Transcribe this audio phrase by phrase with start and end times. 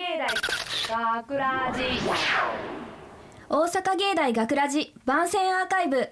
[0.00, 0.16] 芸
[0.88, 1.82] 大学ラジ。
[3.50, 6.08] 大阪芸大学ラジ番宣アーカイブ。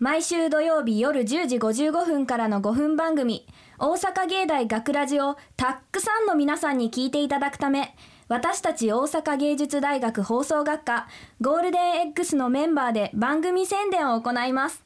[0.00, 3.46] 毎週土曜日夜10時55分からの5分番組。
[3.78, 7.94] 大阪芸大学ラジをたくさんの皆さんに聞いていただくため
[8.26, 11.06] 私たち大阪芸術大学放送学科
[11.40, 14.82] ゴールデン X のメンバーで番組宣伝を行います。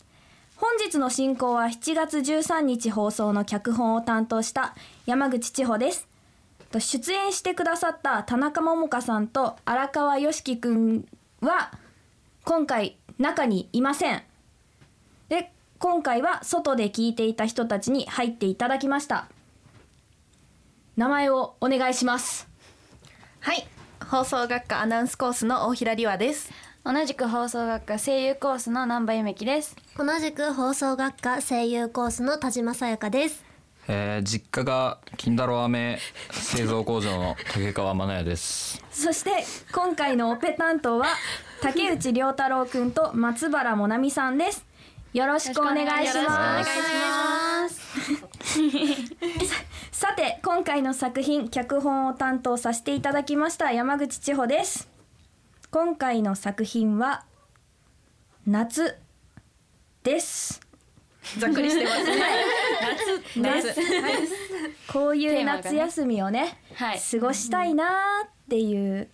[0.57, 4.75] 本日の進行は7月13日放送の脚本を担当した
[5.07, 6.12] 山口千穂です。
[6.81, 11.07] 出演してくださった田中桃香さんと荒川よしきくん
[11.41, 11.73] は
[12.45, 14.23] 今回中にいません。
[15.29, 19.29] で今回は外で聞いていた人たちに入っていただきました。
[20.97, 22.49] 名前をお願いします。
[23.41, 23.67] はい。
[24.13, 26.51] 放送学科アナウンスコースの大平里和です
[26.85, 33.52] 同じく放送学科声優コースの南波ゆめきです同じく放送学科声優コースの田島さやかです。
[33.89, 35.99] えー、実家が金太郎飴
[36.31, 38.83] 製造工場の竹川真也です。
[38.91, 41.07] そして今回のオペ担当は
[41.61, 44.65] 竹内涼太郎くんと松原もなみさんです。
[45.13, 47.81] よろしくお願いします。
[49.93, 54.89] さて今回の作品脚本を担当させていただきました山口千穂です。
[55.71, 57.25] 今回の作品は
[58.47, 58.99] 夏
[60.03, 60.62] です
[61.39, 62.23] ざっくりしてますね。
[63.37, 63.75] 夏
[64.93, 67.01] こういう夏休みをねはい。
[67.01, 69.09] 過ごしたいなーっていう。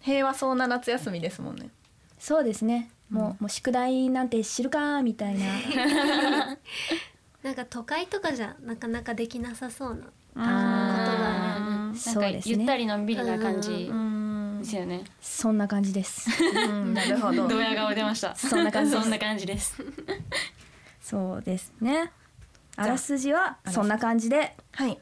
[0.00, 1.70] 平和そうな夏休みですもんね。
[2.18, 2.90] そうですね。
[3.10, 5.46] もう,、もう宿題なんて知るかーみたいな。
[7.42, 11.60] なんか都会とかじゃなかなかできなさそうなあー。
[11.60, 12.54] なんそうかですね。
[12.58, 14.60] ゆったりのんびりな感じうん。
[14.60, 15.04] ですよね。
[15.20, 16.28] そんな感じです。
[16.42, 16.94] うん。
[16.94, 17.48] なるほど。
[17.48, 18.34] ドヤ顔出ました。
[18.34, 19.02] そんな感じです。
[19.02, 19.74] そんな感じです
[21.10, 22.12] そうですね。
[22.76, 24.54] あらすじはそんな感じで。
[24.72, 24.98] はい。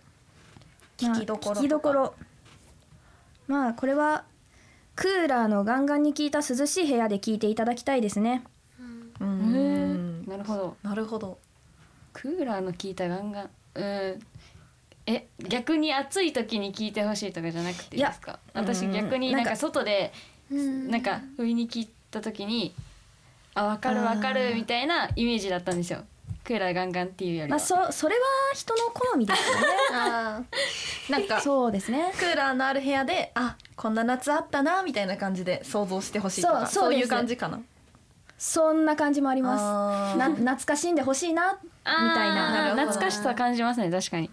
[1.02, 1.60] まあ聞きどころとか。
[1.60, 2.14] 聞きどころ。
[3.46, 4.24] まあこれは
[4.96, 8.42] クーラーのガンガンに効いた涼しい部屋で聞いていただきたいですね。
[9.20, 10.24] うん。
[10.26, 10.76] なるほど。
[10.82, 11.38] なるほど。
[12.14, 13.50] クーラーの効いたガンガン。
[13.74, 14.18] うん。
[15.06, 18.38] え逆に暑い時に聞いてほしいとかじゃなくていいですか？
[18.54, 18.92] 私うん。
[18.92, 20.12] 逆になんかなんか外で
[20.50, 20.90] うん。
[20.90, 22.74] なんか不意に聞いた時に
[23.58, 26.04] あ分かる分かるみたいなイメージだったんですよ。
[26.44, 28.20] クーラーガンガンっていうよりは、まあそそれは
[28.54, 29.66] 人の好みですよね。
[29.92, 31.12] あー。
[31.12, 32.12] なんかそうですね。
[32.18, 36.74] クーラーのある部屋であこんな夏あったなみたいな感じで想像してほしいとかそうそうです。
[36.74, 37.60] そういう感じかな。
[38.38, 40.16] そんな感じもあります。
[40.18, 42.50] な懐かしんでほしいなみたいな。
[42.52, 42.82] なるほど。
[42.82, 44.30] 懐かしさ感じますね確かに。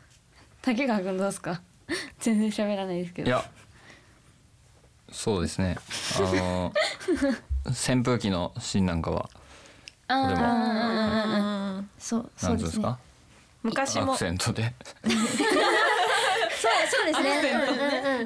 [0.61, 1.61] 竹川くんどうですか？
[2.19, 3.27] 全然喋らないですけど。
[3.27, 3.43] いや、
[5.11, 5.75] そうですね。
[6.17, 6.73] あの
[7.67, 9.29] 扇風機のシーンなんかは。
[10.07, 11.79] あれも。
[11.79, 12.99] うんそうそうんですすか？
[13.63, 14.11] 昔も。
[14.11, 14.73] アクセントで。
[15.03, 17.41] そうそうですね。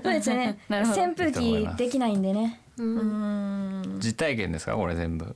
[0.04, 0.58] そうですね。
[0.70, 2.62] 扇風機できないんでね。
[2.78, 4.76] うん実体験ですか？
[4.76, 5.36] これ全部。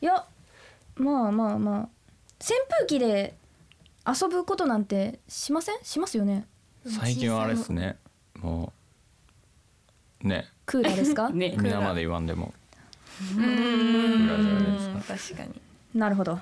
[0.00, 0.24] いや
[0.96, 1.88] まあまあまあ。
[2.40, 3.34] 扇風機で
[4.06, 5.78] 遊ぶことなんてしません？
[5.82, 6.46] しますよね？
[6.86, 7.96] 最近はあれですね。
[8.40, 8.72] も
[10.24, 10.26] う。
[10.28, 10.48] ね。
[10.66, 11.28] クーラーですか？
[11.34, 12.54] ね皆まで言わんでも。
[13.36, 13.44] うん。
[13.44, 14.80] クーラーじゃないで
[15.18, 15.34] すか。
[15.38, 15.56] 確か
[15.94, 15.98] に。
[15.98, 16.38] なるほど。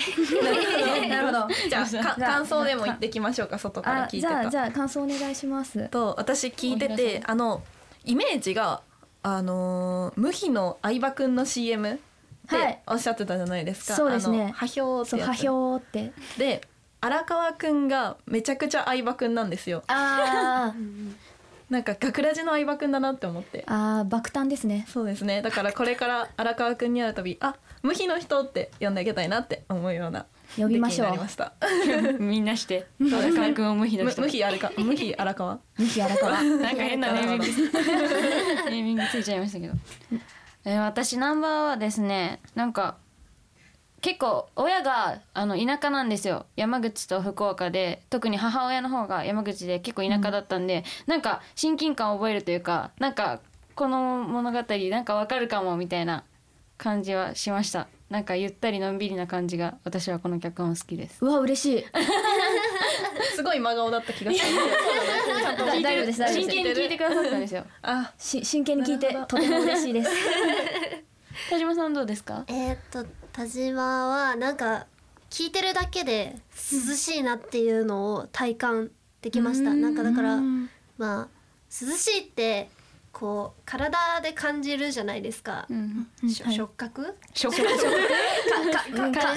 [1.08, 1.48] なるほど。
[1.68, 4.28] じゃあかじゃあ感想でも言ってきましょうか外からあ聞いてた。
[4.28, 5.88] じゃあじゃあ感想お願いします。
[5.88, 7.62] と私聞いててあの
[8.04, 8.82] イメージが
[9.22, 11.98] あのー無比の相葉くんの CM っ
[12.46, 12.72] はい。
[12.72, 14.42] ておっしゃってたじゃないですか、そうですね。
[14.42, 16.12] あのはひょーってそうはやつひょーって。
[16.38, 16.62] で
[17.02, 19.82] 荒川くんがめちゃくちゃ相葉くんなんですよ。
[19.88, 20.72] あ
[21.70, 23.64] なんか学ラジの相葉くんだなって思って。
[23.68, 24.86] あー爆誕ですね。
[24.88, 25.40] そうですね。
[25.40, 30.26] だからこれから荒川くんに会うたびあ無比の人って呼んであげたいなって思うような
[30.56, 31.12] 呼びましょう。
[31.12, 31.52] 出来になりました。
[32.18, 32.86] みんなして。
[33.00, 34.72] 荒川くんを無比の人む無比荒川。
[34.76, 35.60] 無比荒川。
[35.78, 36.42] 三木荒川。
[36.42, 37.44] なんか変なネーミング。
[38.70, 39.74] ネーミングついちゃいましたけど、
[40.64, 42.96] えー私ナンバーはですねなんか
[44.00, 46.46] 結構親があの田舎なんですよ。
[46.56, 53.40] 山口と福岡で特に母親の方が山口で結構田舎だったんで、なんか親近感を覚えるというかなんか
[53.74, 54.58] この物語
[54.90, 56.24] なんかわかるかもみたいな
[56.78, 57.88] 感じはしました。
[58.08, 61.24] なんかゆったりのんびりな感じが私はこの脚本好きです。
[61.24, 61.84] うわ嬉しい。
[63.36, 64.44] すごい真顔だった気がする。
[65.40, 66.54] ちゃんと大丈夫です大丈夫真です。
[66.56, 67.64] 剣に聞いてくださったんですよ。
[67.82, 70.10] あし真剣に聞いてとても嬉しいです。
[71.50, 72.44] 田島さんどうですか？
[72.48, 73.06] えーっと
[73.40, 74.86] 田島はなんか
[75.30, 78.90] 聞いてるだけで涼しいなっていうのを体感
[79.22, 79.72] できました。
[79.72, 80.36] なんかだから
[80.98, 81.28] まあ
[81.70, 82.68] 涼しいって
[83.12, 86.06] こう体で感じるじゃないですか、うん。
[86.28, 86.54] しはい。
[86.54, 87.16] 触覚？
[87.32, 87.70] 食かか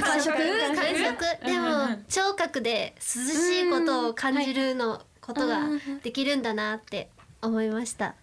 [0.01, 0.37] 感触？
[0.37, 1.23] 感触。
[1.45, 5.61] でも聴覚で涼しいことを感じるのことが
[6.03, 7.09] できるんだなって
[7.41, 8.15] 思いました。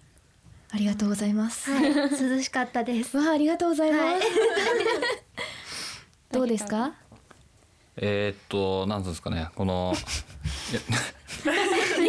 [0.72, 1.70] ありがとうございます。
[1.70, 3.16] はい、涼しかったです。
[3.16, 4.02] わあありがとうございます。
[4.02, 4.20] はい
[6.32, 6.92] どうですか？
[7.96, 9.92] えーっとなんつうんですかねこの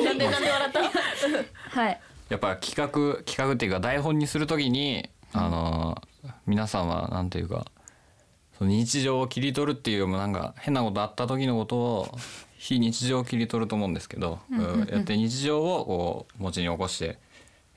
[0.05, 1.99] なんでなんで笑ったはい。
[2.29, 6.01] やっぱ企画企画っていうか台本にするときにあの
[6.45, 7.65] 皆さんはなんていうか
[8.57, 12.17] その日常を切り取るっていうよりもなんか変なことあった時のことを
[12.57, 14.39] 非日常を切り取ると思うんですけど、
[14.87, 17.17] やって日常をこう文字に起こして、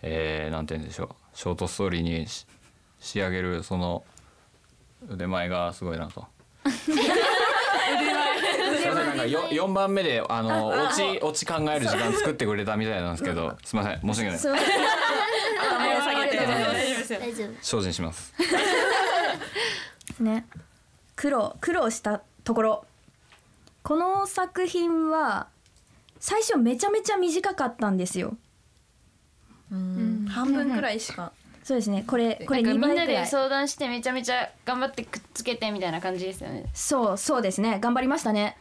[0.02, 2.46] えー、なんて言うんでしょうショートストーリーにし
[3.00, 4.05] 仕上げるその
[5.08, 6.26] 腕前がすごいなと。
[6.70, 7.02] すいま
[8.81, 14.58] せんなんかよ四番目であのオチオチ考える時間作ってくれたみたいなんですけどすみません申し訳ない
[15.81, 17.49] 大丈夫ですよ大丈夫。
[17.62, 18.32] 精進します。
[20.20, 20.46] ね。
[21.16, 22.87] 苦労苦労したところ。
[23.82, 25.49] この作品は
[26.19, 28.37] 最初めちゃめちゃ短かったんですよ。
[29.70, 31.32] うん半分くらいしか
[31.64, 32.05] そうですね。
[32.06, 33.25] これこれ2なんかみんなで。
[33.25, 37.78] 相談してめちゃめちゃ頑張ってくっつけてみたいな感じですよねそうそうですね。
[37.81, 38.58] 頑張りましたね。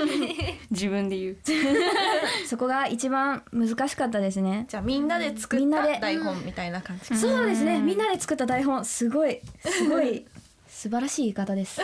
[0.70, 1.36] 自分で言う
[2.46, 4.66] そこが一番難しかったですね。
[4.68, 7.80] じゃあみんなで作っみんなでた台本みたいな感じかそうですね。
[7.80, 10.26] みんなで作った台本すごいすごい
[10.68, 11.80] 素晴らしい言い方です。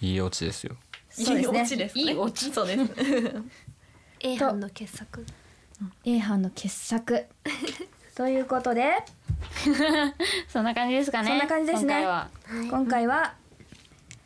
[0.00, 0.76] いいオチですよ。
[1.10, 3.42] そうですねいいオチですねいいオチそうです
[4.20, 5.26] A 班の傑作。
[6.04, 7.26] A 班の傑作
[8.14, 8.92] ということで
[10.48, 11.94] そんな感じですかねそんな感じですね。
[11.94, 12.28] 今回は。
[12.46, 12.68] はい。
[12.68, 13.34] 今回は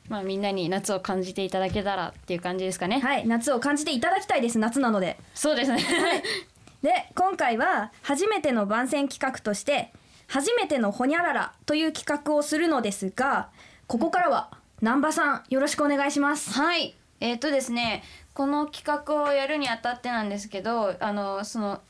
[0.08, 3.00] まあみんなに夏を感じていただけたらっていう感じですかね。
[3.00, 5.19] はい夏を感じていただきたいです夏なので。
[5.34, 5.82] そうですね。
[6.82, 9.93] で今回は初めての番宣企画として
[10.28, 13.49] 初めてのほにゃららという企画をするのですが
[13.88, 14.50] ここからは
[14.81, 16.52] 南波さんよろしくお願いします。
[16.52, 16.94] はい。
[17.20, 21.81] えっ、とですねこの企画をやるにあたってなんですけどあのその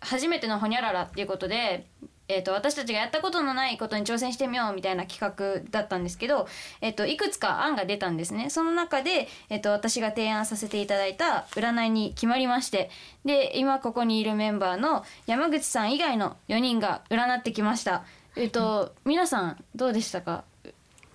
[0.00, 1.86] 初めてのほにゃららっていうことで、
[2.28, 6.46] えー、と私たちがやったことのないことに挑戦してみようみたいな企画だったんですけど、
[6.80, 8.50] えー、といくつか案が出たんですね。
[8.50, 12.90] その中で、えー、と私が提案させていただいた占いに決まりまして
[13.24, 18.04] で今ここにいるメンバーの山口さん以外の4人が占ってきました。
[18.36, 20.44] えっ、と皆さんどうでしたか？
[20.64, 20.68] う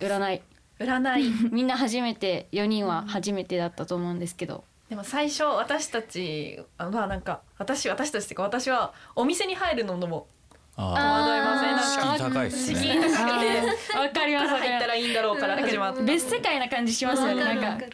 [0.03, 0.41] 占い。
[0.79, 1.49] 占い。
[1.51, 4.63] みんな初めて4人は初めてだったと思うんですけど。
[4.89, 10.27] でも最初私たちあまあなんか私私たちっていうか私はお店に入るのも
[10.75, 12.79] あ惑いませんなんか敷居高いですね。
[12.79, 17.43] 敷居高くてわかります入ったらいいんだろうから始まって別世界な感じしますよね。
[17.43, 17.85] なんか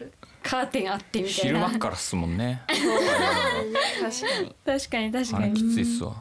[0.42, 2.62] カーテンあってみたい昼な間っからっすもんね。
[2.66, 2.80] 確
[4.90, 5.12] かに。
[5.12, 6.14] 確かにきついっすわ。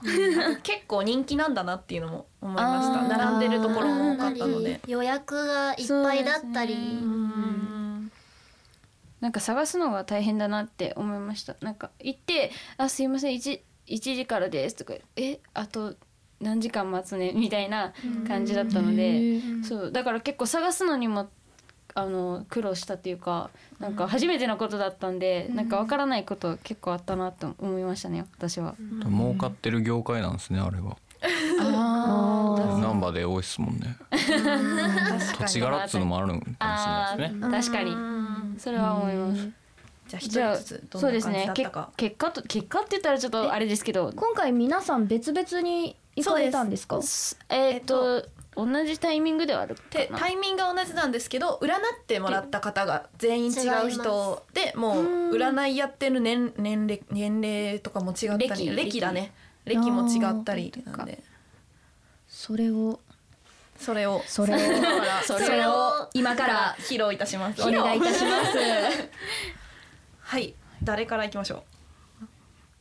[0.64, 3.02] 結構人気なんだなっていうのも思いました。
[3.02, 3.08] あー。
[3.08, 4.82] 並んでるところも多かったので。
[4.88, 8.12] 予約がいっぱいだったり、うん。
[9.22, 11.56] なんか探すのが大変だなって思いました。
[11.62, 15.96] なんか行って「あすいません 1, 1時からです」とか「えあと
[16.42, 17.94] 何時間待つね」みたいな
[18.28, 21.30] 感じだったのでそうだから結構探すのにも
[21.96, 23.50] あの苦労したっていうか
[23.80, 28.76] なんか初めてのことだったんで、なんかわからないこと結構あったなと思いましたね私は。
[29.06, 30.98] 儲かってる業界なんですねあれは。
[31.62, 33.98] あナンバーで多いっすもんね。
[35.38, 37.52] 土地柄っつうのもあるのかもしれあないですね。
[37.52, 38.60] 確かに。
[38.60, 39.50] それは思います。
[40.30, 41.90] じゃあそうんでな感じすねけだったか。
[41.98, 47.00] 結果と結果って言ったらちょっとあれですけど今回皆さん別々に行かれたんですか？
[47.50, 50.00] えっ、と同じタイミングではあるかな。
[50.00, 58.68] でタイミングが同じなんですけど占ってもらった方が全員違う人でもう占いやってる年年齢年齢とかも違ったり。
[58.70, 59.32] 歴歴だね。
[59.66, 59.78] 歴。
[59.92, 61.24] も違ったりなんで。
[62.28, 63.00] それを。
[63.80, 64.22] それを。
[64.28, 64.58] それを。
[65.26, 66.10] そそれを。
[66.14, 67.62] 今から披露いたします。
[67.62, 68.58] お願いいたします。
[70.22, 70.54] はい。
[70.84, 72.26] 誰からいきましょう？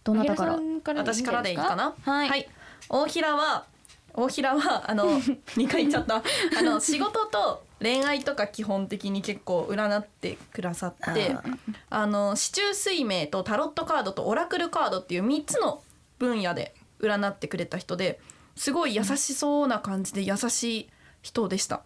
[0.05, 0.59] どなたから？
[0.97, 1.95] 私からでいいかな？
[2.03, 2.49] はい、
[2.89, 3.67] 大平は
[4.15, 5.21] 大平はあの
[5.57, 6.23] 2回言っちゃった。
[6.59, 11.37] あの仕事と恋愛とか基本的に結構占ってくださって
[11.91, 15.83] あの四柱推命とタロットカードとオラクルカードっていう3つの
[16.19, 18.19] 分野で占ってくれた人で
[18.57, 20.89] すごい優しそうな感じで優しい
[21.23, 21.83] 人でした。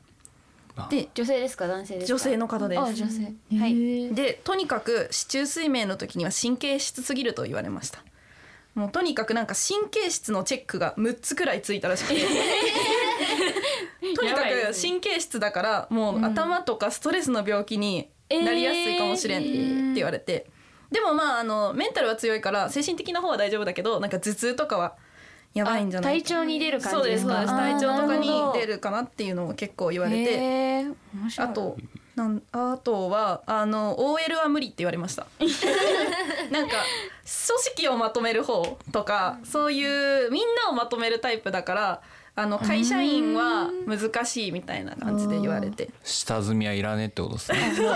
[0.88, 2.14] で女性ですか男性ですか？
[2.14, 2.80] 女性の方です。
[2.80, 3.34] あ女性。
[3.58, 4.14] はい。
[4.14, 8.02] でとにかく四柱推命の時には神経質すぎると言われました
[8.74, 12.20] もうとにかくなんか神経質のチェックが6つくらいついたらしくて。
[14.14, 19.50] とにかく神経質だからもう頭とかストレスの病気になりやすいかもしれんって
[19.94, 20.46] 言われて、
[20.90, 24.96] でもまああのメンタルは強いから精神的な方は大丈夫だけどなんか頭痛とかは
[25.54, 27.46] やばいんじゃない体調に出る感じですか？
[27.46, 30.86] 体調とかに出るかなっていうのも結構言われて。
[31.38, 31.76] あと
[32.16, 35.26] なんあとはあの OL は無理って言われました
[36.52, 42.02] なんか組織をまとめる方とかそういうみんなをまとめるタイプだから
[42.34, 45.90] あの会社員は難しいみたいな感じで言われて。
[46.02, 47.72] 下積みはいらねえってことですね。
[47.76, 47.86] そう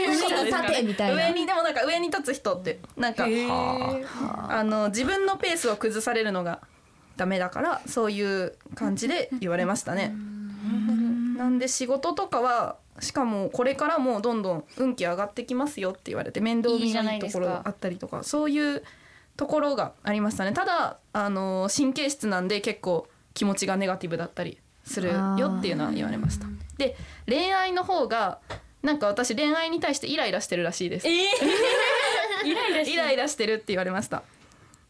[0.00, 1.28] いうことですかさてみたいな。
[1.28, 4.62] 上にでもなんか上に立つ人ってなんかあ。
[4.62, 6.60] の自分のペースを崩されるのが
[7.16, 10.14] ダメだからそういう感じで言われましたね。
[11.38, 18.82] なんで仕事とかはしかもこれからもどんどん運気上がってきますよって言われて面倒見のいいところがあったりとかそういう
[19.36, 20.52] ところがありましたね。
[20.52, 26.46] ただあの神経質なんで結構気持ちがネガティブだったりするよっていうのは言われました。
[26.76, 26.96] で
[27.26, 28.40] 恋愛の方が
[28.82, 31.08] なんか私恋愛に対してイライラしてるらしいです。
[31.08, 31.26] イ
[32.54, 34.22] ライライライラしてるって言われました。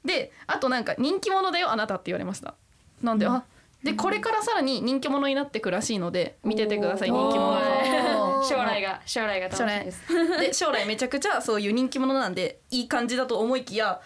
[0.05, 2.55] であとなんか人気者だよあなたって言われました。
[3.03, 3.45] なんで、あ
[3.83, 10.39] でこれからさらに人気者になってくらしいので見ててください人気者の 将来が将来が楽しみです。
[10.41, 14.01] で将来めちゃくちゃそういう人気者なんでいい感じだと思いきや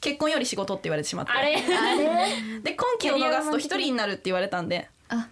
[0.00, 1.32] 結婚より仕事って言われてしまって。
[1.32, 1.56] あれ？
[2.62, 4.88] で今期を逃すと一人になるって言われたんで。
[5.08, 5.28] あ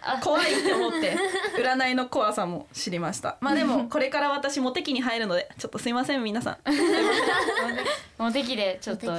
[0.22, 1.16] 怖いって思って
[1.56, 3.36] 占いの怖さも知りました。
[3.40, 6.58] まあでもこれから私モテ期に入るのでちょっとすいません皆さん。
[8.18, 9.12] モテ期でちょっと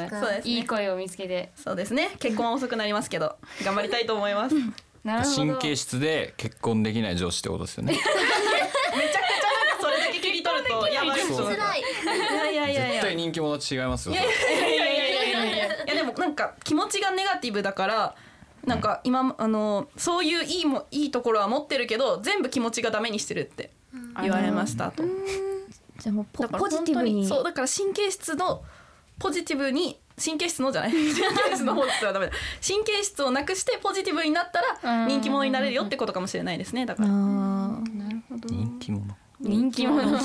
[0.43, 1.51] いい声を見つけて。
[1.55, 2.11] そうですね。
[2.19, 4.55] 結婚は遅くなりますけど頑張りたいと思います。
[5.35, 7.93] 神経質で結婚できない上司ってことですよね。
[7.93, 11.57] ゃなんかそれだけ切り取るとやばい人そうい。
[11.57, 14.13] やいやいやい絶や対人気者と違いますよ。
[14.13, 15.65] いやいやいやいやいや。
[15.65, 18.15] いやでもなんか気持ちがネガティブだから
[18.65, 23.71] なんか今あのそういういいもいいところは持ってるけど全部気持ちがダメにしてるって
[24.21, 25.03] 言われましたと。
[25.97, 27.25] じゃあもうポだからポジティブに。
[27.27, 28.63] そうだから神経質の
[29.19, 30.91] ポジティブに神経質のじゃない。
[30.93, 32.33] 神経質の方ってはダメだ。
[32.65, 37.09] 神経質をなくしてポジティブになったら人気者になれるよってことかもしれないですねだから。
[37.09, 37.79] あ
[38.45, 39.15] 人気者。
[39.39, 40.19] 人気者。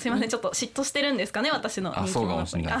[0.00, 2.78] すいませんちょっと嫉妬してるんですかね私のあそうかもしれない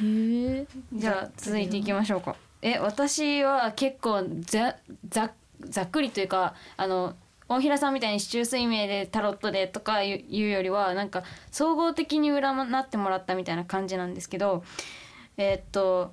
[0.00, 2.36] じゃあ続いていきましょうか。
[2.62, 4.76] え私は結構ざ
[5.08, 7.14] ざざっくりというかあの
[7.48, 14.62] 大平さんみたいに市中水明でタロットでとかいういうよりはなんか総合的に占ってもらったみたいな感じなんですけど
[15.36, 16.12] えーっと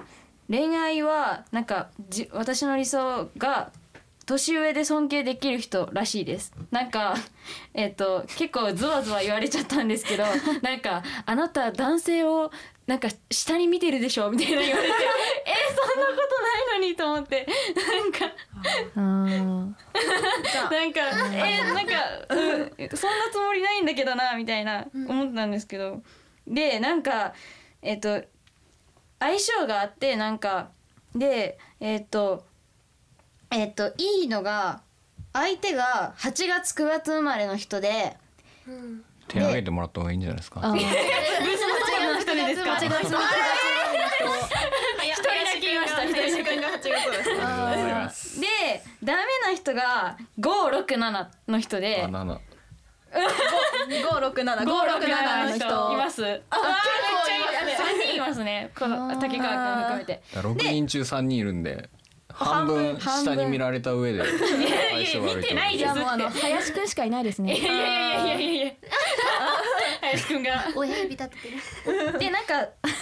[0.50, 3.72] 恋愛はなんかじ私の理想が
[4.30, 6.54] 年上で尊敬できる人らしいです。
[6.70, 7.16] なんか
[7.74, 10.24] えっと結構ズワズワ言われちゃったんですけど
[10.62, 12.52] なんかあなた男性を
[12.86, 14.94] なんか下に見てるでしょみたいな言われて
[15.46, 17.48] えそんなことないのにと思って。
[17.76, 18.20] なんか
[20.70, 21.02] なんか
[21.34, 21.94] えなんか、
[22.30, 26.04] うん、そんなつもりないんだけどなみたいな思ったんですけど、
[26.48, 27.34] でなんか
[27.82, 28.22] えっと
[29.20, 30.70] 相性があってなんか
[31.16, 32.49] でえっと
[33.52, 34.82] えっといいのが
[35.34, 38.18] 相手が8月9月生まれの人で
[39.28, 40.60] 手挙げてもらった方がいいんじゃないですか？
[40.64, 40.78] あー。
[40.78, 42.78] 一人ですか？
[42.78, 43.00] 一人だ
[45.54, 46.20] け言いました一人
[46.62, 47.42] が8月ですね。
[47.42, 48.48] ありがとうございますで
[49.04, 52.08] ダメな人が567の人で。
[53.12, 54.66] 五六七。
[54.66, 55.94] 五六七の人。
[55.94, 56.24] います。
[56.24, 58.72] あめっちゃいます三人いますね。
[58.78, 60.22] この竹川君含めて。
[60.34, 61.90] 6人中3人いるんで
[62.40, 64.40] 半分下に見られた上で相性
[64.96, 65.36] 悪いと思う。
[65.38, 67.58] 見てないですいやもうあの林くんしかいないですね。
[67.58, 68.74] いやいやいやいやいや。
[70.02, 70.66] 林くんが。
[70.76, 72.20] 親指立ててる。
[72.20, 72.54] でなんか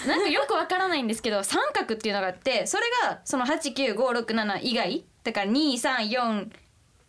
[0.07, 6.49] なんかよくわからないんですけど三角っていうのがあってそれがその89567以外だから234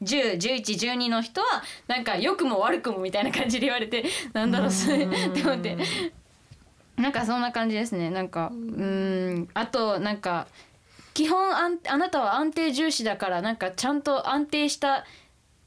[0.00, 1.47] 10、11、12の人は
[1.88, 5.76] なんか良くも悪くもみたいな感じで言われてなんだろうそれって思って。
[6.97, 8.11] なんかそんな感じですね。
[8.11, 9.49] なんかうーん。
[9.54, 10.49] あとなんか
[11.19, 15.05] 基本あんあなたは安定重視だからなんかちゃんと安定した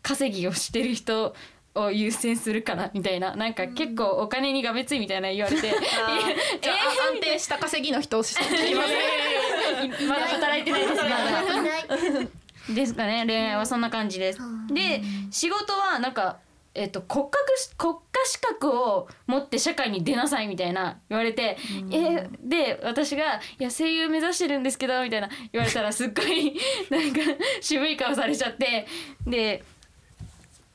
[0.01, 1.35] 稼ぎをしてる人
[1.75, 3.35] を優先するかなみたいな。
[3.35, 5.61] なんか結構お金にがめついみたいな言われて。
[5.61, 12.29] じゃあ安定した稼ぎの人を知っています まだ働いてないですまだいない。
[12.73, 14.39] ですかね恋愛はそんな感じです。
[14.69, 16.37] で仕事はなんか、
[16.73, 21.57] えっと国家し国家資格を持って社会に出なさいみたいな言われて、
[21.91, 26.57] えで私が「いや声優目指してるんですけど」みたいな言われたらすっごい
[26.89, 27.19] なんか
[27.61, 28.87] 渋い顔されちゃって
[29.25, 29.63] で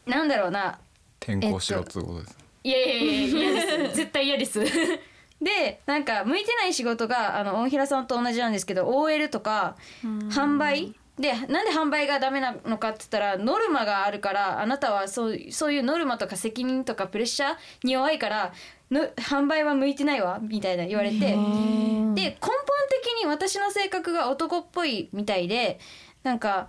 [0.07, 0.79] なんだろうな
[1.21, 3.97] 転校しろっつうことですいやいやいや嫌です。
[3.97, 4.61] 絶対嫌です。
[5.41, 18.53] でなんか向いてない仕事があの大平さんと同じなんですけど OL とか販売でなんで販売がダメなのかって言ったらノルマがあるからあなたはそうそういうノルマとか責任とかプレッシャーに弱いから
[18.91, 25.81] の販売は向いてないわみたいな言われてで根本的に私の性格が男っぽいみたいで
[26.23, 26.69] なんか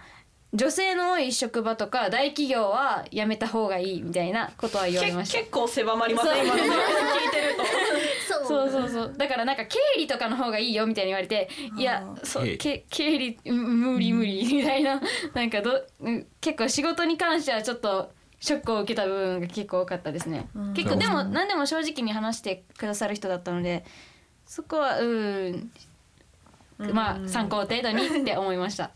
[0.57, 5.33] 女性の多い職場とか大企業は辞めた方がいいみたいなことは言われました。
[5.35, 6.69] け結構狭まりません今の聞い
[7.31, 7.63] てると。
[8.47, 8.69] そう。
[8.69, 9.13] そうそうそう。
[9.15, 11.47] だからなんか経理とかの方がいいよみたいに言われて
[11.77, 12.57] いやそう経理。
[12.57, 14.99] け経理うん無理無理みたいな。
[15.35, 20.47] なんかどうん結構仕事に関してはちょっとショックを受けた部分が結構多かったですね。
[20.75, 23.85] 結構でも何でも正直に話してくださる人だったので
[24.47, 25.71] そこはうん
[26.77, 28.91] まあ参考程度にって思いました。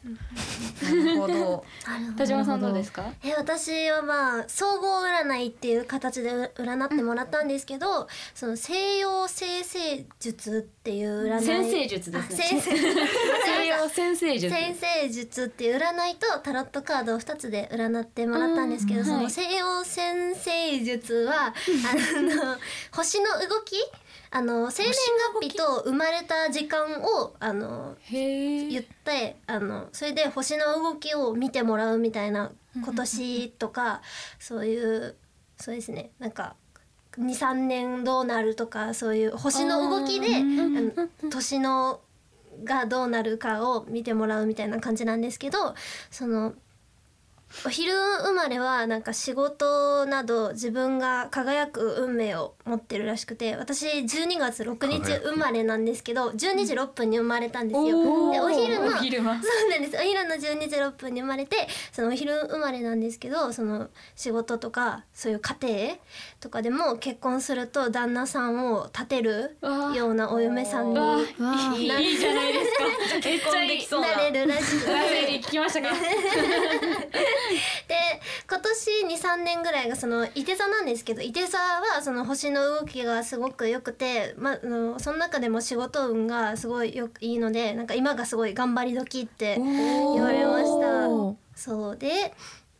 [0.84, 1.66] なるほど。
[2.18, 3.06] 田島さんどうですか？
[3.24, 11.46] え私はまあ総合占いっていう形で占ってもらったんですけど、その西洋生成術っていう占い。
[11.46, 12.36] 先生術ですね。
[12.46, 12.72] あ先生。
[12.78, 14.56] 西洋先生術。
[14.56, 19.32] 先生術っていう占いとタロットカードを2つで占ってもらったんですけど、そのうんはい。
[19.32, 21.54] 西洋先生術はあ
[22.22, 22.58] の
[22.92, 23.76] 星の動き
[24.34, 24.94] あの生年
[25.42, 34.02] 月日と生まれた時間をあのへ言ってあのそれで星の動きを見てもらうみたいな今年とか
[34.40, 35.16] そういう
[35.58, 36.12] そうですね。
[36.18, 36.56] なんか
[37.18, 40.28] 23年どうなるとかそういう星の動きで
[41.30, 42.00] 年の
[42.64, 45.76] がどうなるかを見てもらうみたいな感じなんですけど
[46.10, 46.54] その
[47.66, 47.92] お昼
[48.24, 58.32] 生まれはなんか仕事など自分が輝く運命を持ってるらしくて私12月6日生まれなんですけど12時6分に生まれたんですよ。
[58.32, 59.98] でお昼のお昼間そうなんです。
[59.98, 65.96] お昼の12時6分に生まれてそのお昼生まれなんですけどその仕事とかそういう家庭
[66.40, 69.58] とかでも結婚すると旦那さんを立てる
[69.96, 72.84] ようなお嫁さんにわないいいいじゃないですか。
[73.26, 73.86] めっちゃいい。
[73.86, 74.92] そうななれるらしくて。
[74.92, 75.90] ラベリー聞きましたか。
[77.88, 77.96] で
[78.50, 91.08] 今年23年ぐらいがその伊手座なんですけど伊手座はその星の動きがすごく良くて、まあ、あのその中でも仕事運がすごいよいいのでなんか今がすごい頑張り時って言われました。
[91.56, 91.98] そう。
[91.98, 92.34] で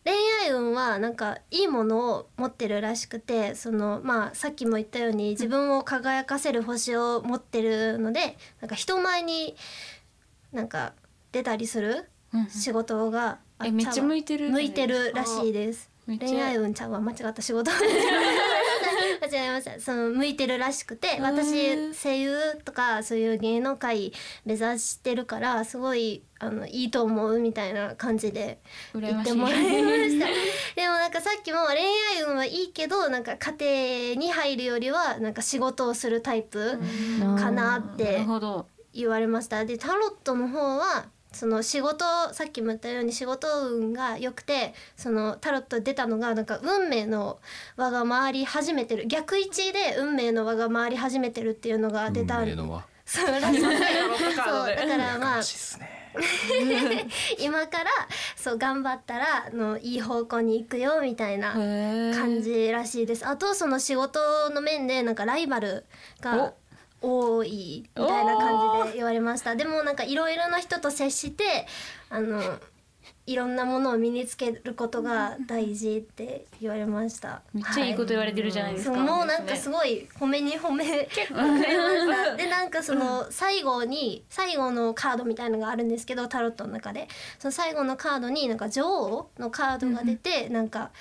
[0.04, 0.14] 恋
[0.44, 9.56] 愛運はなんかいいものを持ってるらしくてそのまあさっきも言ったように自分を輝かせる星を持ってるのでなんか人前に
[10.52, 10.94] なんか
[11.32, 12.10] 出たりする
[12.50, 15.92] 仕事がめっちゃ向いてる向いてるらしいです。
[16.08, 17.42] 恋愛運ちゃんは間違った。
[17.42, 17.78] 仕事間
[19.28, 24.14] 違えましたその向いてるらしくて私声優とかそういう芸能界
[24.46, 28.60] 目指してるからすごいあのいいと思うみたいな感じで
[28.96, 30.26] 言ってもらいました。
[30.76, 31.78] でもなんかさっきも恋
[32.18, 36.80] 愛運はいいけどなんか家庭に入るよりはなんか仕事をするタイプ
[37.38, 38.26] かなっなて
[38.94, 39.66] 言われました。
[39.66, 47.40] でタロットの方はその仕事さっきも言ったように仕事運が良くてそのタロット出たのがなんか運命の
[47.78, 49.08] 輪が回り始めてる。
[49.08, 52.86] 逆位置で運命の輪が回り始めてるっていうのが出た運命の輪。
[53.06, 55.42] そうだからまあ
[57.40, 57.92] 今から
[58.36, 63.26] そう頑張ったらあのいい方向に行くよみたいな感じらしいです。
[63.26, 65.86] あとその仕事の面でなんかライバル
[66.20, 66.54] が
[67.02, 69.56] 多いみたいな感じで言われました。
[69.56, 71.66] でもなんかいろいろな人と接して
[72.10, 72.42] あの
[73.28, 77.42] いろんなものを身につけることが大事って言われました。
[77.54, 81.36] めっちゃいいこと言われてるじゃないですか、そうもうなんかすごい褒めに褒め結構。
[81.36, 82.36] くれました。
[82.36, 87.08] でなんかその最後に最後のカードみたいのがあるんですけどタロットの中で。
[87.40, 90.92] その最後のカードになんか女王のカードが出てなんか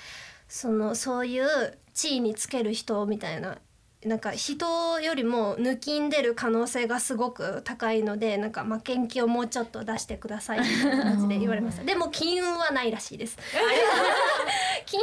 [0.47, 3.57] そのそういう地位につける人みたいな
[4.05, 11.83] なんか人よりも抜きんでる可能性がすごく高いのでなんか負けん気をもうちょっと出してくださいみたいな感じで言われました。
[11.85, 13.37] でも金運はないらしいです。
[14.85, 14.99] 金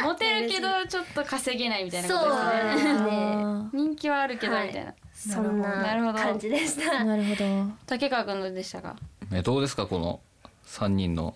[0.00, 2.92] 運はモテるけどちょっと稼げないみたいなこそうとですね。
[2.92, 7.04] ですね人気はあるけどはいみたいな、そんな感じでした。
[7.04, 7.44] なるほど。
[7.86, 8.96] 竹川君どうでしたか？
[9.32, 10.20] えどうですかこの
[10.66, 11.34] 3人の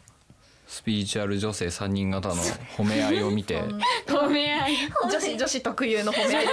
[0.71, 2.37] スピリチュアル女性3人方の
[2.77, 3.61] 褒め合いを見て。
[4.07, 4.77] 褒め合い。
[5.11, 6.53] 女子女子特有の褒め合いで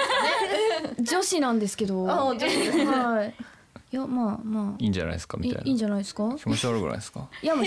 [1.05, 2.09] す 女子なんですけど。
[2.09, 2.57] あはい女子。
[2.57, 3.95] ですい。
[3.95, 4.75] やまあまあ。
[4.79, 5.63] いいんじゃないですかみたいな。
[5.65, 6.33] いいいんじゃないですか？
[6.35, 7.27] 気持ち悪くないですか？
[7.43, 7.65] いやもう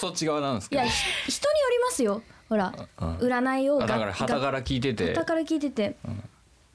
[0.00, 0.82] そっち側なんですけど。
[0.82, 2.22] いやひ人によりますよ。
[2.48, 3.16] ほらうん。
[3.18, 5.08] 占いをあだから旗から聞いてて。
[5.14, 5.96] 旗から聞いてて。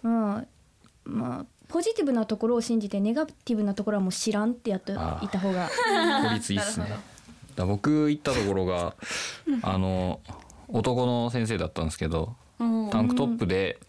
[0.03, 0.47] うん。
[1.05, 4.95] まあポジティブなところを信じてネガティブなところはもう知らんってやってい
[5.29, 5.67] た方が。
[6.29, 6.95] 効率いいっすね
[7.59, 8.95] だ僕行ったところが
[9.61, 10.21] あの
[10.69, 13.79] 男の先生だったんですけどタンクトップで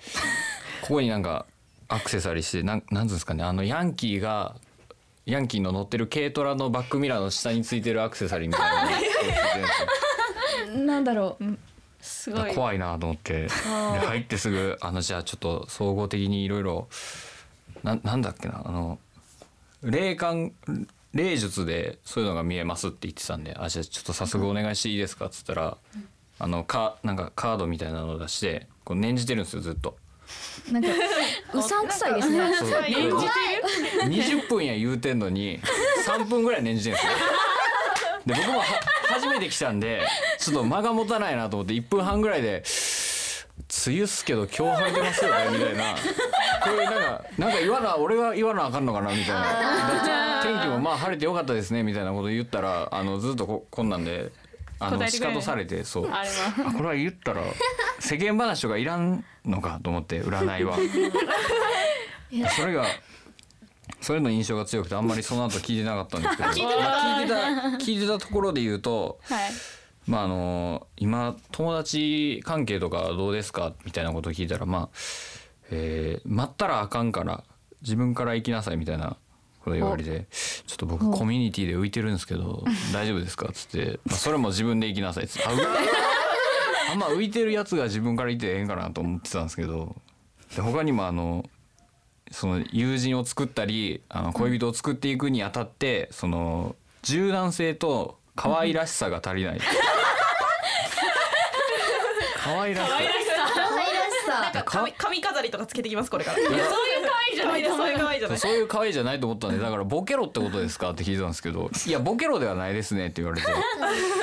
[0.83, 1.47] ここになんか
[1.89, 4.57] アクセサリーしてなんなんつうんですかねあのヤンキーが
[5.27, 9.33] ヤンキーの乗ってる軽トラのバックミラーの下についてるアクセサリーみたいなのがついてるんで
[10.73, 11.45] すよなんだろう。
[12.01, 12.55] すごい。
[12.55, 16.89] 怖いなと思ってで入ってすぐあのじゃあちょっと総合的にいろいろ
[17.83, 18.99] ななんだっけなあの
[19.83, 20.53] 霊感
[21.15, 25.77] 霊術でそういうのが見えますって言ってたんで「あじゃあちょっと早速お願いしていいですか」っつったら、
[26.39, 29.97] あのかなんかカードみたいなのを出してこう念じてるんですよずっと。
[30.71, 30.89] なんか
[31.59, 32.55] うさんくさいですね。
[32.57, 32.69] そう。
[34.07, 35.61] 20分や言うてんのに
[36.07, 37.13] 3分ぐらい念じてるんですよ。
[38.27, 38.65] で僕もは
[39.09, 40.07] 初めて来たんで
[40.39, 42.63] ちょっと間が持たないなと思って1分半ぐらいで
[43.87, 45.97] 「梅雨っすけど今日晴れてますよね」みたいな
[46.63, 50.41] これなんかなんか言わな俺が言わなあかんのかなみたいな。
[50.43, 54.33] 天気もまあ晴れてよかったですねみたいなこと言ったらあのずっとここんなんで
[54.79, 56.11] あの仕方されてそう。
[56.11, 56.23] あ
[56.73, 57.43] これは言ったら
[57.99, 60.77] 世間話とかいらんのかと思って占いは。
[62.57, 62.85] それが
[64.01, 66.49] それの印象が強くてあんまりその後聞いてなかったんですけど。
[66.49, 66.53] 聞
[67.25, 67.37] いてた。
[67.85, 69.51] 聞いてたところで言うとはい。
[70.07, 73.75] まああの今友達関係とかどうですか？
[73.85, 74.89] みたいなことを聞いたらまあ、
[75.71, 77.45] えー待ったらあかんから
[77.83, 79.17] 自分から行きなさいみたいな
[79.63, 83.47] こと言われてちょっと僕コミュニティで浮いてるんですけど 大丈夫ですか？
[83.49, 85.25] っつって、まあ、それも自分で行きなさい。
[85.25, 85.57] っつって あう
[86.93, 89.95] あんま浮いてるやつが自分から行ってええんかなと思ってたんですけど
[90.57, 91.49] で他にもあの
[92.33, 99.61] その友人を作ったりあの恋人を作っていくにあたってその柔軟性と可愛らしさが足りない。
[102.43, 102.97] 可愛らしさ。
[104.71, 106.39] 髪髪飾りとかつけてきますこれから。
[106.39, 106.49] いや。
[106.51, 106.65] そういう
[107.09, 107.65] 可愛いじゃない。
[107.65, 108.21] そういう可愛い。
[108.21, 108.39] じゃない。
[108.39, 113.49] そういう可愛いじゃないと思ったんでだからボケロってことですかって聞いたんですけどいやボケロではないですねって言われて。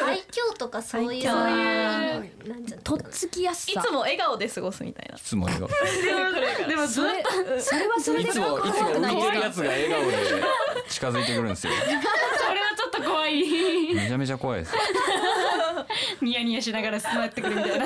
[0.05, 3.81] 愛嬌とかそういう愛そういうなんじゃとっつきやすさ。
[3.81, 5.17] いつも笑顔で過ごすみたいな。
[5.17, 5.69] いつも笑顔。
[6.67, 10.17] でもずっとそれはそれでいつもいつも浮いてるやつが笑顔で
[10.89, 11.73] 近づいてくるんですよ。
[11.83, 12.01] それは
[12.77, 13.93] ちょっと怖い。
[13.93, 14.73] めちゃめちゃ怖いです。
[16.21, 17.86] ニヤニヤしながら座ってくるみたいな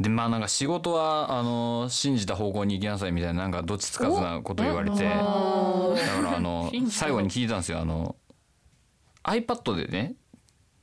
[0.00, 5.16] でまあなんか仕事はあの信じた方向に行きなさいみたいななんかどっちつかずなこと言われてだか
[6.22, 7.78] らあの 最後に聞いたんですよ。
[7.80, 8.16] あの
[9.22, 10.14] iPad でね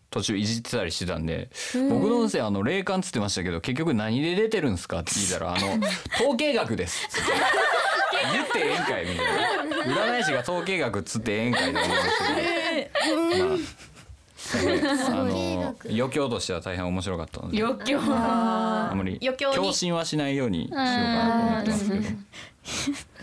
[0.10, 1.50] 途中いじってたりしてたんで
[1.90, 5.68] 僕の音声あの霊感っつってましたけど結局何で出てるんですかって聞いたらあの
[6.20, 7.06] 統計学です。
[7.06, 7.32] っつって
[8.34, 10.06] 言ってええんかいみたいな。
[10.16, 12.18] 占い師が統計学っつってええんかいと思 うんです
[13.06, 13.58] けど、まあ
[14.54, 17.64] あの余興としては大変面白かったので。
[17.64, 18.00] 余興。
[18.00, 19.56] あんまり余興に。
[19.56, 22.06] 強振はしないようにしようかなと思ってますけど。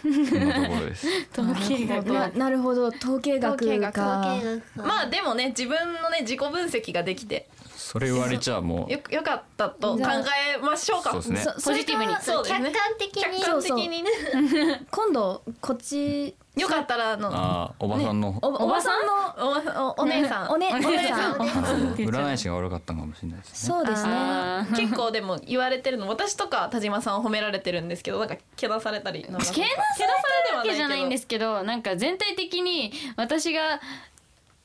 [0.01, 1.07] そんなところです。
[1.33, 2.87] 統計学ななるほど。
[2.89, 3.65] 統計学
[4.77, 7.49] まあでもね自分のね自己分析ができて。
[7.75, 8.93] それ言われちゃもう。
[8.93, 11.13] よよかったと考えましょうか。
[11.13, 11.41] そうですね。
[11.59, 12.15] そポジティブに。
[12.21, 13.23] そうですね客観的に。
[13.23, 14.11] 客観的にね。
[14.91, 20.51] 今度こっちよかったらあのああおばさんの、おおばさんのおおお姉さん。
[20.51, 21.35] おねお姉さん。
[21.35, 23.75] 占い師が悪かったのかもしれないですね。
[23.75, 24.11] そうですね。
[24.13, 29.47] あー結構でも言われてるの私とか田島さんを褒められてるんですけどなんかけなされたりなんか。
[29.53, 33.81] けなされてるわけじゃないんですすけどなんか全体的に私が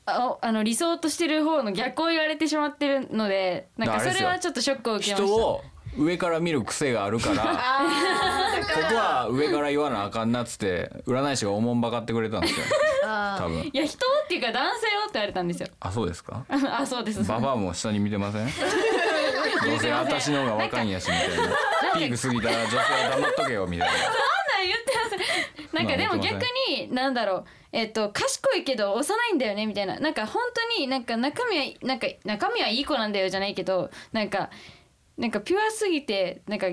[0.06, 5.27] ああの理想としてる方の逆を言われてしまってるのでなんかそれはちょっとショックを受けました。
[5.27, 5.62] 人を
[5.97, 7.47] 上から見る癖がある から、こ
[8.89, 12.65] こは上から言わなあかんなっつって占い師がおもんばかってくれたんですよ。
[13.38, 13.60] 多分。
[13.62, 16.45] いや人っていうか男性をって言われたんですよあそうですか？
[16.49, 18.47] あそうですババアも下に見てません？
[19.65, 21.34] どうせ私の方が若いんやしみたいな。
[21.95, 22.84] ピーク過ぎたら女性は
[23.17, 23.93] 黙っとけよみたいな。
[23.95, 24.13] そんなん
[24.65, 34.49] 言ってますなんかでも逆になんだろうえっと賢いけど幼いんだよねみたいななんか本当になんか中身はなんか中身はいい子なんだよじゃないけどなんか
[35.17, 36.67] なんかピュアすぎてなんか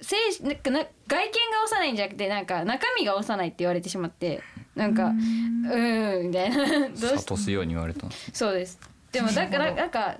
[0.00, 4.42] 精神なんかな外見が幼いんじゃなくてなんか中身が幼いって言われてしまって
[4.74, 6.26] なんかうーん。
[6.28, 6.88] みたいな。
[6.88, 8.06] どうし諭すように言われた。
[8.32, 8.78] そうです。
[9.10, 10.16] でもだからなんか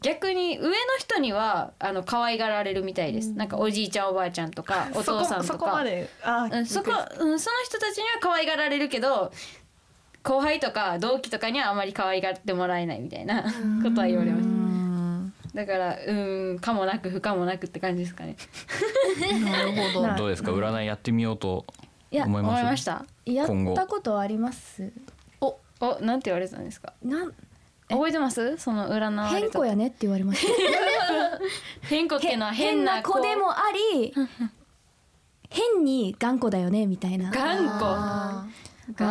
[0.00, 3.32] 逆に上の人にはあの可愛がられるみたいです。
[3.32, 5.52] なんかおじいちゃんおばあちゃんとか お父さんとか。
[5.52, 9.30] そこまであうん、そこ、うん、その人たちには可愛がられるけど
[10.22, 13.42] 後輩とか同期とかにはあまり可愛がってもらえないみたいな
[13.82, 14.71] ことは言われました
[15.54, 16.12] だからう
[16.54, 18.36] んかもなく不可もなくって感じですかね。
[19.44, 20.14] なるほど。
[20.16, 20.50] どうですか？
[20.52, 21.66] 占いやってみようと
[22.10, 23.04] いや思いました。
[23.26, 23.72] や今後。
[23.72, 24.90] ったことあります。
[25.40, 26.94] おおなんて言われてたんですか？
[27.02, 27.32] なん
[27.88, 28.56] 覚えてます？
[28.56, 29.38] その占われた。
[29.40, 30.52] 変子やねって言われました。
[31.88, 33.64] 変子っていうのは変な子でもあ
[34.00, 34.14] り
[35.50, 37.30] 変に頑固だよねみたいな。
[37.30, 37.80] 頑固。
[37.84, 38.46] あ
[38.94, 39.06] 頑固。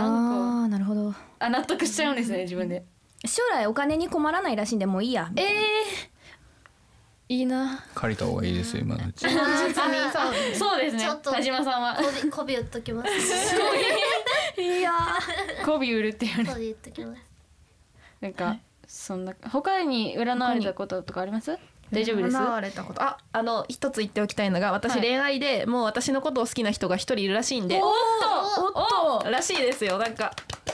[0.66, 1.14] ーなるほど。
[1.40, 2.84] あ納得しちゃうんですね自分で。
[3.26, 5.46] 将来お金に困らないらしいんでもういいやえー、
[7.32, 7.82] いいな。
[7.96, 9.22] 借りた方がいいですよ今のうち。
[9.22, 10.82] そうですねそう。
[10.82, 11.02] ですね。
[11.02, 11.96] ちょっと田島さんは。
[11.96, 13.10] こびこび打っときます。
[14.62, 14.82] い。
[14.82, 14.92] や
[15.64, 17.22] 媚び売るって言われこび打っときます。
[18.20, 21.58] なんかそんな他に占われたこととかあります？
[21.92, 22.38] 大丈夫です？
[22.38, 23.02] 占われたこと。
[23.04, 29.30] ああの一つ言っておきたいのが私はい恋愛でもう私のことを好きな人が一人いるらしいんで、おっとおっと。
[29.30, 29.98] らしいですよ。
[29.98, 30.32] なんか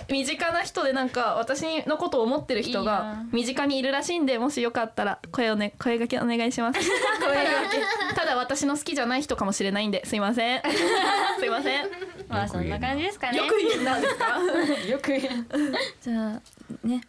[0.09, 3.25] 身近な人でなんか私のことを思ってる人いいがな。
[3.31, 6.79] 身近にいるらしいんでもしよかったら声をね声掛けお願いします。
[7.19, 7.69] 声掛
[8.09, 8.15] け。
[8.15, 10.61] ただ私の好きじゃない人かもしれないんですいません。
[11.39, 11.83] すいません。
[11.83, 11.89] よ
[12.29, 13.39] まあそんな感じですかね。
[13.47, 14.25] く言えなんですか？
[14.87, 15.29] よく言え
[16.01, 16.41] じゃあ
[16.87, 17.01] ね。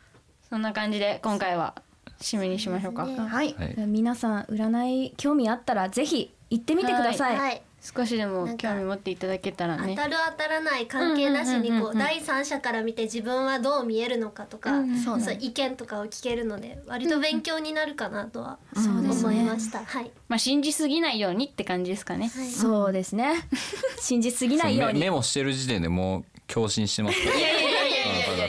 [0.49, 1.75] そんな感じで今回は
[2.21, 3.05] 締めにしましょうか。
[3.05, 3.17] ね。
[3.19, 3.55] はい。
[3.59, 3.75] はい。
[3.87, 7.63] 皆さん占い興味あったらぜひ行ってみてください、はい。
[7.81, 9.95] 少しでも興味持っていただけたらね。
[9.97, 11.99] 当たる当たらない関係なしにこうんうんうんううん。
[11.99, 19.85] 第三者から見て自分はどう見えるのかとか、そう意見とかを聞けるので割と勉強になるかなとは思いました。
[19.85, 20.11] はい。
[20.29, 22.29] まあ信じすぎないようにって感じですかね。
[22.35, 22.49] はい。
[22.49, 23.47] そうですね。
[24.01, 25.01] 信じすぎないように。
[25.01, 27.68] メメモしてる時点でもう 共振してますいやいや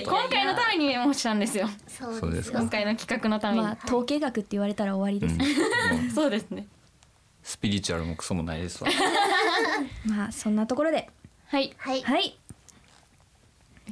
[0.04, 1.68] 今回のためにメモしたんですよ。
[1.88, 2.60] そうですか。
[2.60, 5.38] 今回の企画のために、まあ統計学って言われたら終わりです、
[6.14, 6.68] そうですね。
[7.44, 8.90] スピリチュアルもクソもないですわ。
[10.06, 11.10] まあそんなところで。
[11.48, 12.02] はいはい。
[12.02, 12.38] はい。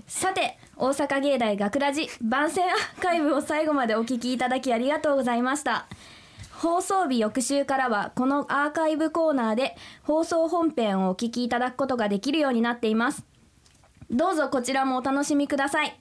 [0.06, 5.88] さて大阪芸大学ラジ番宣アーカイブを最後までお聞きいただきありがとうございました。
[6.58, 13.24] 放送日翌週からはこのアーカイブコーナーで放送本編をお聞きいただくことができるようになっています
[14.10, 16.00] どうぞこちらもお楽しみください。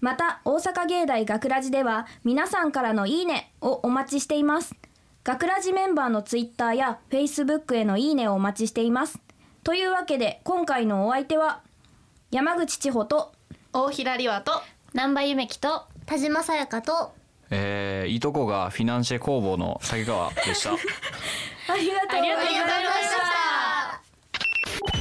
[0.00, 4.74] また大阪芸大学ラジでは皆さんからのいいねをお待ちしています。
[5.24, 9.20] 学ラジメンバーのツイッターやフェイスブックへのいいねをお待ちしています。
[9.64, 11.60] というわけで今回のお相手は
[12.30, 13.32] 山口千穂と
[13.72, 14.52] 大平里和と
[14.94, 17.12] 南波ゆめきと田島さやかと
[17.50, 20.70] えー、いとこがフィナンシェ工房の竹川でした。
[21.72, 24.00] ありがとうございまありがとうございました。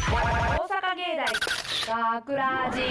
[0.09, 2.81] 大阪芸大学ラジ